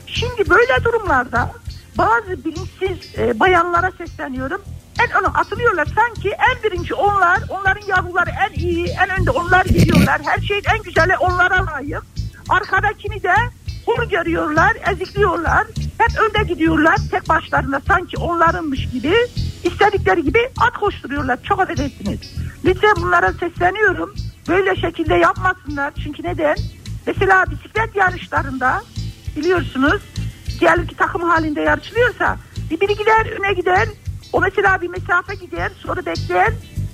[0.07, 1.53] Şimdi böyle durumlarda
[1.99, 4.63] bazı bilinçsiz e, bayanlara sesleniyorum.
[5.03, 10.21] En öne atılıyorlar sanki en birinci onlar, onların yavruları en iyi, en önde onlar gidiyorlar.
[10.25, 12.03] Her şeyin en güzeli onlara layık.
[12.49, 13.35] Arkadakini de
[13.87, 15.67] hor görüyorlar, ezikliyorlar.
[15.99, 19.15] Hep önde gidiyorlar tek başlarına sanki onlarınmış gibi.
[19.65, 21.43] istedikleri gibi at koşturuyorlar.
[21.43, 22.21] Çok affedersiniz.
[22.65, 24.15] Lütfen bunlara sesleniyorum.
[24.49, 25.93] Böyle şekilde yapmasınlar.
[26.05, 26.57] Çünkü neden?
[27.07, 28.83] Mesela bisiklet yarışlarında
[29.37, 30.03] biliyorsunuz
[30.61, 32.37] diyelim ki takım halinde yarışılıyorsa
[32.71, 33.89] bir biri gider öne gider
[34.33, 36.53] o mesela bir mesafe gider sonra bekler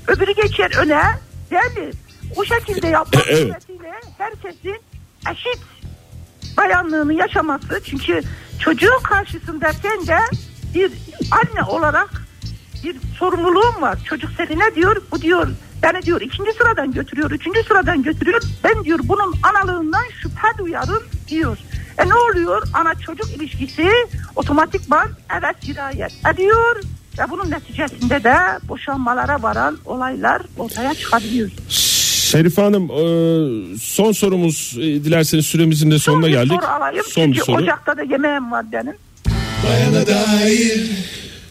[0.08, 1.02] öbürü geçer öne
[1.50, 1.92] değil mi?
[2.36, 3.38] O şekilde yapmak Evet.
[3.38, 4.76] suretiyle herkesin
[5.30, 5.60] eşit
[6.56, 8.22] bayanlığını yaşaması çünkü
[8.58, 10.18] çocuğun karşısında sen de
[10.74, 10.92] bir
[11.30, 12.10] anne olarak
[12.84, 13.98] bir sorumluluğum var.
[14.04, 15.02] Çocuk seni ne diyor?
[15.10, 15.48] Bu diyor
[15.82, 18.42] beni diyor ikinci sıradan götürüyor, üçüncü sıradan götürüyor.
[18.64, 21.58] Ben diyor bunun analığından şüphe duyarım diyor.
[21.98, 22.62] E ne oluyor?
[22.74, 23.90] Ana çocuk ilişkisi
[24.36, 25.08] otomatikman
[25.40, 26.82] evet sirayet ediyor.
[27.18, 28.36] Ve bunun neticesinde de
[28.68, 31.50] boşanmalara varan olaylar ortaya çıkabiliyor.
[32.26, 36.52] Şerife Hanım e, son sorumuz e, dilerseniz süremizin de sonuna Son bir geldik.
[36.62, 37.04] soru alayım.
[37.08, 37.62] Son bir Çünkü soru.
[37.62, 38.94] ocakta da yemeğim var benim.
[39.66, 40.90] Bayana dair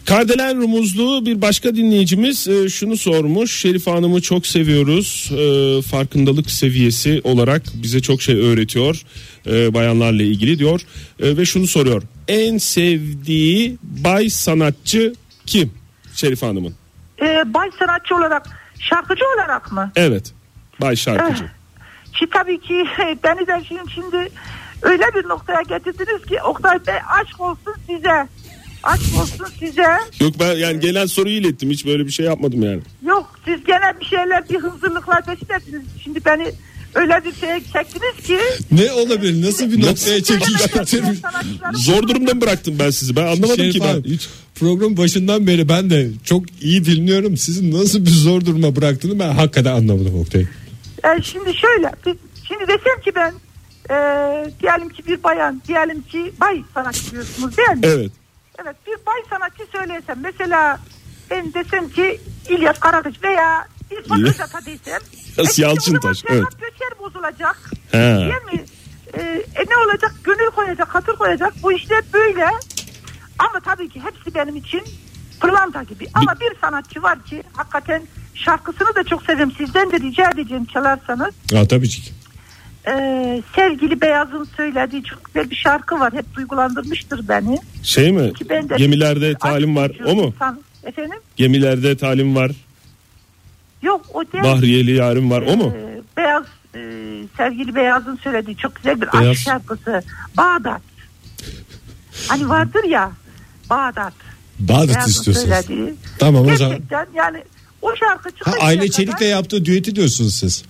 [0.06, 3.60] Kardelen Rumuzlu bir başka dinleyicimiz e, şunu sormuş.
[3.60, 5.32] Şerife Hanım'ı çok seviyoruz.
[5.92, 9.02] Farkındalık seviyesi olarak bize çok şey öğretiyor.
[9.46, 10.82] Bayanlarla ilgili diyor.
[11.20, 12.04] Ve şunu soruyor.
[12.28, 15.14] En sevdiği bay sanatçı
[15.46, 15.72] kim?
[16.16, 16.74] Şerife Hanım'ın.
[17.22, 19.92] Ee, bay sanatçı olarak, şarkıcı olarak mı?
[19.96, 20.32] Evet.
[20.82, 21.44] Bay şarkıcı.
[21.44, 22.84] Eh, Ki tabii ki
[23.24, 24.30] beni de şimdi, şimdi
[24.82, 28.28] öyle bir noktaya getirdiniz ki Oktay Bey aşk olsun size.
[28.84, 29.88] Aşk olsun size.
[30.20, 31.70] Yok ben yani gelen soruyu ilettim.
[31.70, 32.82] Hiç böyle bir şey yapmadım yani.
[33.06, 35.82] Yok siz gene bir şeyler bir hınzırlıklar peşindesiniz.
[36.04, 36.52] Şimdi beni
[36.96, 38.40] öyle bir şeye çektiniz ki.
[38.72, 39.48] Ne olabilir?
[39.48, 41.20] Nasıl bir noktaya getirmiş?
[41.86, 43.16] Zor durumda mı bıraktım ben sizi?
[43.16, 44.04] Ben anlamadım Şerif ki ben.
[44.04, 47.38] Hiç program başından beri ben de çok iyi dinliyorum.
[47.38, 50.46] Sizin nasıl bir zor duruma bıraktığını ben hakikaten anlamadım Oktay.
[51.06, 51.92] E, şimdi şöyle
[52.48, 53.34] şimdi desem ki ben
[53.90, 53.96] e,
[54.62, 57.80] diyelim ki bir bayan diyelim ki bay sanatçı diyorsunuz değil mi?
[57.84, 58.12] Evet.
[58.64, 60.80] Evet bir bay sanatçı söylesem mesela
[61.30, 65.02] ben desem ki İlyas Karakış veya İlyas- Özata desem.
[65.38, 66.60] İlyas e, Yalçıntaş, zaman evet.
[66.60, 67.70] Göçer bozulacak.
[67.92, 67.98] He.
[68.00, 68.66] Değil mi?
[69.14, 69.22] E,
[69.56, 70.12] e, ne olacak?
[70.24, 71.54] Gönül koyacak, hatır koyacak.
[71.64, 72.46] Bu işler böyle.
[73.40, 74.84] Ama tabii ki hepsi benim için
[75.42, 76.08] pırlanta gibi.
[76.14, 78.02] Ama bir sanatçı var ki hakikaten
[78.36, 79.54] şarkısını da çok seviyorum.
[79.58, 81.34] Sizden de rica edeceğim çalarsanız.
[81.54, 82.02] Ha, tabii ki.
[82.88, 86.14] Ee, sevgili Beyaz'ın söylediği çok güzel bir şarkı var.
[86.14, 87.60] Hep duygulandırmıştır beni.
[87.84, 88.34] Şey mi?
[88.34, 89.92] Ki ben de- Gemilerde talim var.
[90.06, 90.24] O mu?
[90.36, 91.20] insan- Efendim?
[91.36, 92.52] Gemilerde talim var.
[93.82, 94.44] Yok o değil.
[94.44, 95.42] Bahriyeli yarim var.
[95.48, 95.74] O mu?
[95.78, 96.44] Ee, Beyaz
[96.76, 96.80] e,
[97.38, 99.28] sevgili Beyaz'ın söylediği çok güzel bir Beyaz.
[99.28, 100.02] aşk şarkısı.
[100.38, 100.82] Bağdat.
[102.28, 103.12] Hani vardır ya
[103.70, 104.14] Bağdat.
[104.60, 105.50] Bağdat Beyaz'ın istiyorsunuz.
[105.50, 105.94] söylediği.
[106.20, 106.72] Tamam o zaman.
[106.72, 107.44] Gerçekten yani
[107.86, 110.64] o şarkı Ha, Aile Çelik'le yaptığı düeti diyorsunuz siz.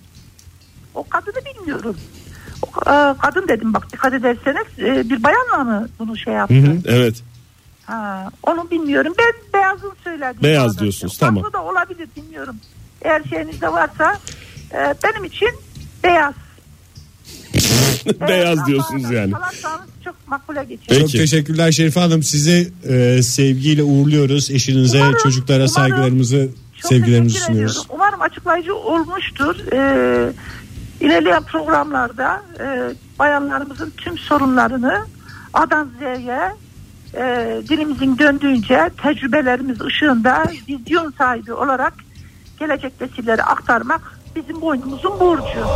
[0.94, 1.96] o kadını bilmiyorum.
[2.62, 6.54] O, e, kadın dedim bak dikkat ederseniz e, bir bayanla mı bunu şey yaptı?
[6.86, 7.14] Evet.
[7.84, 9.12] Ha, onu bilmiyorum.
[9.18, 10.42] Ben beyazın söylediğim.
[10.42, 11.52] Beyaz diyorsunuz, Farklı tamam.
[11.52, 12.56] da olabilir bilmiyorum.
[13.02, 14.18] Eğer şeyinizde varsa
[14.72, 15.48] e, benim için
[16.04, 16.34] beyaz.
[18.28, 19.32] Beyaz diyorsunuz yani.
[19.32, 20.66] Çalarsanız çok makbule.
[20.68, 21.00] Peki.
[21.00, 22.22] Çok teşekkürler Şerife Hanım.
[22.22, 24.50] Sizi e, sevgiyle uğurluyoruz.
[24.50, 26.48] Eşinize, Umarım- çocuklara umarım- saygılarımızı,
[26.86, 27.72] Çok sevgilerimizi sunuyoruz.
[27.72, 27.90] ediyorum.
[27.94, 29.56] Umarım açıklayıcı olmuştur.
[29.72, 30.32] Ee,
[31.00, 35.06] ilerleyen programlarda e, bayanlarımızın tüm sorunlarını
[35.54, 36.40] A'dan Z'ye
[37.14, 41.94] e, dilimizin döndüğünce tecrübelerimiz ışığında vizyon sahibi olarak
[42.60, 44.00] gelecek nesillere aktarmak
[44.36, 45.66] bizim boynumuzun borcu.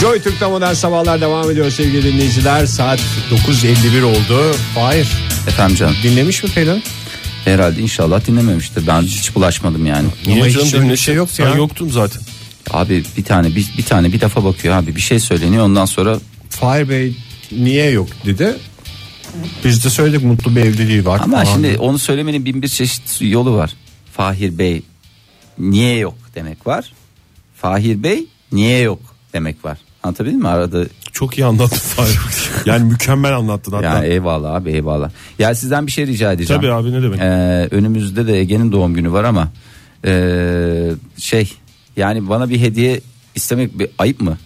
[0.00, 2.66] Joy Türk'te modern sabahlar devam ediyor sevgili dinleyiciler.
[2.66, 2.98] Saat
[3.30, 4.56] 9.51 oldu.
[4.74, 5.08] Hayır.
[5.48, 5.94] Efendim canım.
[6.02, 6.82] Dinlemiş mi Pelin?
[7.44, 8.86] Herhalde inşallah dinlememiştir.
[8.86, 10.08] Ben hiç bulaşmadım yani.
[10.26, 11.56] Ama hiç canım öyle bir dinle- şey yoktu Ben ya.
[11.56, 12.22] yoktum zaten.
[12.70, 16.18] Abi bir tane bir, bir tane bir defa bakıyor abi bir şey söyleniyor ondan sonra
[16.50, 17.16] Fahir Bey
[17.52, 18.56] niye yok dedi.
[19.64, 21.20] Biz de söyledik mutlu bir evliliği var.
[21.24, 21.54] ama falan.
[21.54, 23.70] şimdi onu söylemenin bin bir çeşit yolu var.
[24.12, 24.82] Fahir Bey
[25.58, 26.92] niye yok demek var.
[27.56, 29.00] Fahir Bey Niye yok
[29.32, 29.78] demek var.
[30.02, 30.48] Anlatabildim mi?
[30.48, 32.18] Arada Çok iyi anlattın Fahir.
[32.66, 33.84] yani mükemmel anlattın hatta.
[33.86, 35.10] yani eyvallah abi eyvallah.
[35.38, 36.62] Ya sizden bir şey rica edeceğim.
[36.62, 37.20] Tabii abi ne demek.
[37.20, 39.48] Ee, önümüzde de Ege'nin doğum günü var ama
[40.06, 41.52] ee, şey
[41.96, 43.00] yani bana bir hediye
[43.34, 44.38] istemek bir ayıp mı?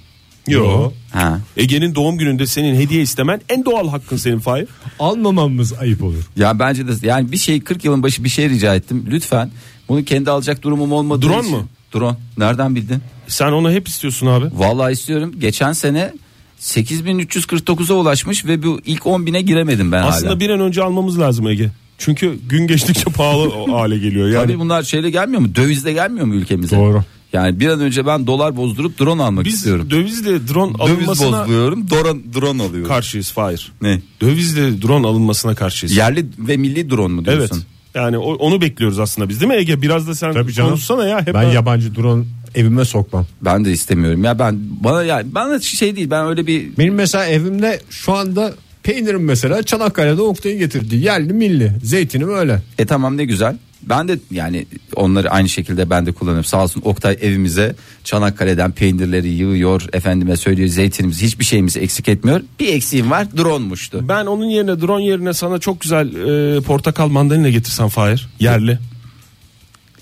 [0.49, 0.93] Yo.
[1.13, 1.41] Ha.
[1.57, 4.67] Ege'nin doğum gününde senin hediye istemen en doğal hakkın senin Fahir.
[4.99, 6.23] Almamamız ayıp olur.
[6.37, 9.05] Ya bence de yani bir şey 40 yılın başı bir şey rica ettim.
[9.11, 9.51] Lütfen
[9.89, 11.67] bunu kendi alacak durumum olmadığı Drone için- mu?
[11.95, 12.17] Drone.
[12.39, 12.99] Nereden bildin?
[13.29, 14.47] Sen onu hep istiyorsun abi.
[14.53, 15.35] Vallahi istiyorum.
[15.39, 16.13] Geçen sene
[16.61, 20.41] 8349'a ulaşmış ve bu ilk 10 bine giremedim ben Aslında hala.
[20.41, 21.71] bir an önce almamız lazım Ege.
[21.99, 24.29] Çünkü gün geçtikçe pahalı hale geliyor.
[24.29, 25.55] Yani Tabii bunlar şeyle gelmiyor mu?
[25.55, 26.77] Dövizle gelmiyor mu ülkemize?
[26.77, 27.05] Doğru.
[27.33, 29.91] Yani bir an önce ben dolar bozdurup drone almak biz istiyorum.
[29.91, 32.89] dövizle drone Döviz alınmasına bozduruyorum, drone, drone alıyorum.
[32.89, 33.73] karşıyız Fahir.
[33.83, 34.01] ne?
[34.21, 35.97] Dövizle drone alınmasına karşıyız.
[35.97, 37.53] Yerli ve milli drone mu evet.
[37.95, 39.83] Yani o- onu bekliyoruz aslında biz değil mi Ege?
[39.83, 40.71] Biraz da sen Tabii canım.
[40.71, 41.21] konuşsana ya.
[41.27, 43.27] Hep Ben yabancı drone evime sokmam.
[43.43, 44.25] Ben de istemiyorum.
[44.25, 46.11] Ya ben bana ya bana şey değil.
[46.11, 51.73] Ben öyle bir Benim mesela evimde şu anda peynirim mesela Çanakkale'de Oktay'ın getirdiği yerli milli.
[51.83, 52.63] Zeytinim öyle.
[52.79, 53.57] E tamam ne güzel.
[53.89, 54.67] Ben de yani
[54.97, 56.45] onları aynı şekilde ben de kullanıyorum.
[56.45, 59.83] Sağ olsun Oktay evimize Çanakkale'den peynirleri yığıyor.
[59.93, 62.41] Efendime söylüyor zeytinimiz hiçbir şeyimizi eksik etmiyor.
[62.61, 64.09] Bir eksiğim var drone'muştu.
[64.09, 66.15] Ben onun yerine drone yerine sana çok güzel
[66.57, 68.29] e, portakal mandalina getirsem Fahir.
[68.41, 68.79] Yerli.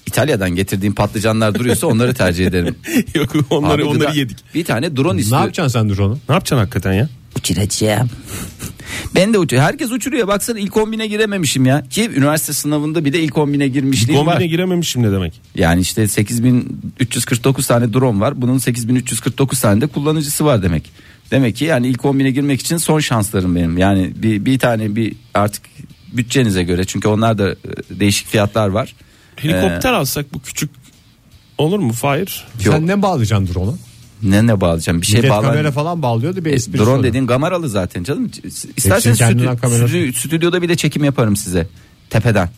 [0.07, 2.75] İtalya'dan getirdiğim patlıcanlar duruyorsa onları tercih ederim.
[3.15, 4.37] Yok onları Abi onları gıda- yedik.
[4.55, 5.41] Bir tane drone Ne istiyor.
[5.41, 6.19] yapacaksın sen drone'u?
[6.29, 7.09] Ne yapacaksın hakikaten ya?
[7.39, 8.09] Uçuracağım.
[9.15, 9.63] Ben de uçuyor.
[9.63, 10.29] Herkes uçuruyor.
[10.29, 11.89] Baksana ilk 10 girememişim ya.
[11.89, 14.35] Ki üniversite sınavında bir de ilk 10 girmişliğim var.
[14.35, 15.41] Kombine girememişim ne demek?
[15.55, 18.43] Yani işte 8349 tane drone var.
[18.43, 20.91] Bunun 8349 tane de kullanıcısı var demek.
[21.31, 23.79] Demek ki yani ilk 10.000'e girmek için son şanslarım benim.
[23.79, 25.63] Yani bir, bir tane bir artık
[26.13, 27.57] bütçenize göre çünkü onlar da e,
[27.91, 28.95] değişik fiyatlar var.
[29.37, 30.71] Helikopter alsak bu küçük
[31.59, 32.45] olur mu Fahir?
[32.65, 32.75] Yok.
[32.75, 33.75] Sen ne bağlayacaksın drone'a?
[34.23, 35.01] Ne ne bağlayacağım?
[35.01, 35.51] Bir şey Millet bağlar.
[35.51, 36.79] kamera falan bağlıyordu bir E, espri.
[36.79, 38.31] drone dediğin kameralı zaten canım.
[38.77, 39.95] İsterseniz kendinden stüdyo- kamerası.
[39.97, 41.67] stüdyo- stüdyoda bile çekim yaparım size
[42.11, 42.49] tepeden.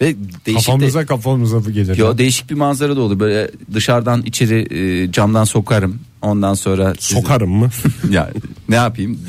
[0.00, 0.04] Ve
[0.46, 1.96] değişik de- Kafamıza kafamıza bu gelir.
[1.96, 3.20] Yo değişik bir manzara da olur.
[3.20, 4.74] Böyle dışarıdan içeri
[5.04, 5.98] e, camdan sokarım.
[6.22, 7.70] Ondan sonra sizi- Sokarım mı?
[8.10, 8.30] ya
[8.68, 9.20] ne yapayım?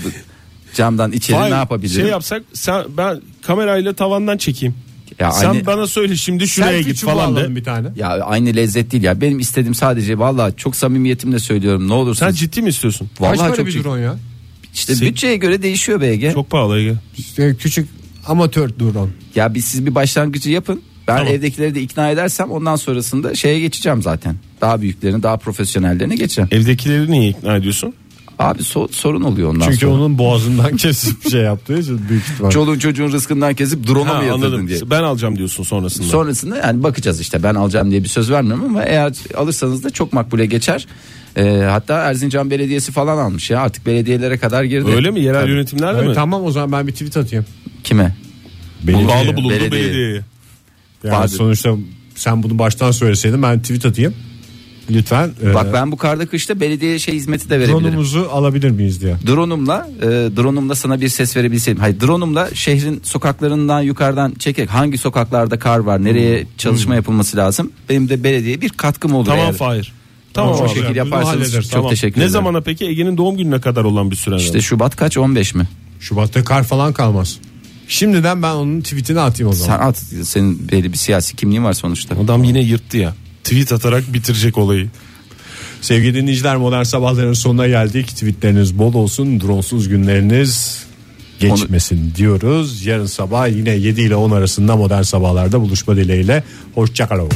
[0.73, 2.01] Camdan içeri Fahir, ne yapabilirim?
[2.01, 4.75] Şey yapsak sen ben kamerayla tavandan çekeyim.
[5.19, 7.55] Ya sen aynı bana söyle şimdi şuraya git falan de.
[7.55, 7.87] bir tane.
[7.95, 9.21] ya aynı lezzet değil ya.
[9.21, 11.83] Benim istediğim sadece vallahi çok samimiyetimle söylüyorum.
[11.83, 12.39] Ne Sen olursunuz.
[12.39, 13.09] ciddi mi istiyorsun?
[13.19, 13.83] Kaç vallahi para çok bir ciddi.
[13.83, 14.15] drone ya?
[14.73, 16.33] İşte Sen- bütçeye göre değişiyor BG.
[16.33, 16.93] Çok pahalı Ege.
[17.17, 17.89] İşte küçük
[18.27, 19.09] amatör drone.
[19.35, 20.81] Ya biz siz bir başlangıcı yapın.
[21.07, 21.33] Ben Tamam.
[21.33, 24.35] evdekileri de ikna edersem ondan sonrasında şeye geçeceğim zaten.
[24.61, 26.49] Daha büyüklerini, daha profesyonellerine geçeceğim.
[26.51, 27.93] Evdekileri niye ikna ediyorsun?
[28.39, 29.93] Abi so- sorun oluyor ondan Çünkü sonra.
[29.93, 32.49] onun boğazından kesip şey yaptığı için büyük ihtimal.
[32.51, 34.67] Çoluğun çocuğun rızkından kesip drone'a Ha, mı yatırdın anladım.
[34.67, 34.79] diye.
[34.89, 36.07] Ben alacağım diyorsun sonrasında.
[36.07, 40.13] Sonrasında yani bakacağız işte ben alacağım diye bir söz vermiyorum ama eğer alırsanız da çok
[40.13, 40.87] makbule geçer.
[41.37, 44.91] Ee, hatta Erzincan Belediyesi falan almış ya artık belediyelere kadar girdi.
[44.95, 45.19] Öyle mi?
[45.19, 45.51] Yerel Tabii.
[45.51, 46.15] yönetimlerde Evet, mi?
[46.15, 47.45] tamam o zaman ben bir tweet atayım.
[47.83, 48.15] Kime?
[48.83, 49.71] Bağlı bulundu Belediye.
[49.71, 50.21] belediyeye.
[51.03, 51.75] Yani sonuçta
[52.15, 54.13] sen bunu baştan söyleseydin ben tweet atayım.
[54.89, 55.31] Lütfen.
[55.53, 57.83] Bak e, ben bu karda kışta belediye şey hizmeti de verebilirim.
[57.83, 59.15] drone'umuzu alabilir miyiz diye.
[59.27, 61.81] Drone'umla e, drone'umla sana bir ses verebilseydim.
[61.81, 67.71] Hayır drone'umla şehrin sokaklarından yukarıdan çekerek hangi sokaklarda kar var, nereye çalışma yapılması lazım.
[67.89, 69.25] Benim de belediyeye bir katkım olur.
[69.25, 69.53] Tamam.
[69.53, 69.93] Fahir.
[70.33, 71.89] Tamam, Tamam o şekilde yaparsanız çok Tamam.
[71.89, 72.31] teşekkür Ne ederim.
[72.33, 74.35] zamana peki Ege'nin doğum gününe kadar olan bir süre?
[74.35, 75.67] İşte Şubat kaç 15 mi?
[75.99, 77.39] Şubat'ta kar falan kalmaz.
[77.87, 79.79] Şimdiden ben onun tweetini atayım o Sen zaman.
[79.87, 82.15] at senin belli bir siyasi kimliğin var sonuçta.
[82.23, 83.13] Adam yine yırttı ya.
[83.45, 84.87] Tweet atarak bitirecek olayı.
[85.81, 88.07] Sevgili dinleyiciler modern sabahların sonuna geldik.
[88.07, 89.41] Tweetleriniz bol olsun.
[89.41, 90.85] Dronsuz günleriniz
[91.39, 92.85] geçmesin diyoruz.
[92.85, 96.43] Yarın sabah yine 7 ile 10 arasında modern sabahlarda buluşma dileğiyle.
[96.75, 97.29] Hoşçakalın.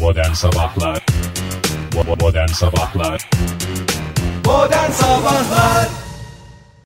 [0.00, 1.06] Modern Sabahlar
[2.20, 3.30] Modern Sabahlar
[4.44, 5.88] Modern Sabahlar